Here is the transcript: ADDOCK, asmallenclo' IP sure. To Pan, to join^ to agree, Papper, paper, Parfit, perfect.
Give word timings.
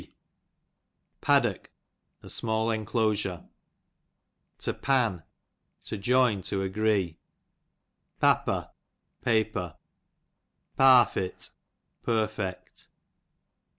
ADDOCK, 1.27 1.69
asmallenclo' 2.23 3.13
IP 3.13 3.17
sure. 3.19 3.49
To 4.57 4.73
Pan, 4.73 5.21
to 5.85 5.95
join^ 5.95 6.43
to 6.45 6.63
agree, 6.63 7.19
Papper, 8.19 8.71
paper, 9.21 9.77
Parfit, 10.75 11.51
perfect. 12.01 12.87